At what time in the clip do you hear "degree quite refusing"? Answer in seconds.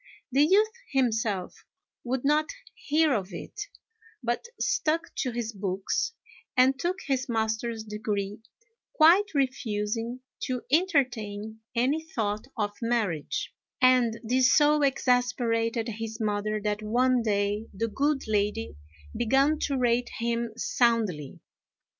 7.83-10.21